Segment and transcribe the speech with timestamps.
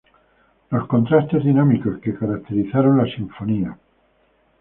[0.71, 3.77] Los contrastes dinámicos que caracterizaron la Sinfonía no.